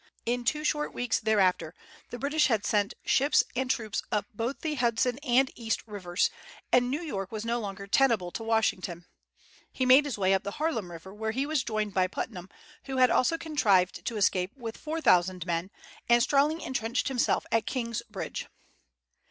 [0.25, 1.75] In two short weeks thereafter
[2.09, 6.31] the British had sent ships and troops up both the Hudson and East rivers,
[6.71, 9.05] and New York was no longer tenable to Washington.
[9.71, 12.49] He made his way up the Harlem River, where he was joined by Putnam,
[12.85, 15.69] who also had contrived to escape with four thousand men,
[16.09, 18.47] and strongly intrenched himself at King's Bridge.